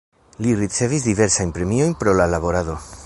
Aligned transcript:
Li 0.45 0.53
ricevis 0.61 1.05
diversajn 1.09 1.51
premiojn 1.59 1.95
pro 2.01 2.17
la 2.21 2.29
laborado. 2.37 2.79